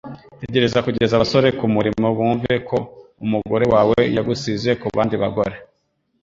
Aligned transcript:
Tegereza 0.41 0.83
kugeza 0.85 1.13
abasore 1.15 1.47
kumurimo 1.59 2.07
bumve 2.17 2.53
ko 2.67 2.77
umugore 3.25 3.65
wawe 3.73 3.99
yagusize 4.15 4.69
kubandi 4.81 5.15
bagore. 5.21 5.55